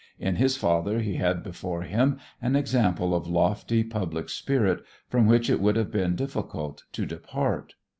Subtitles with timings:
[0.17, 5.47] In his father he had before him an example of lofty public spirit, from which
[5.47, 7.75] it would have been difficult to depart.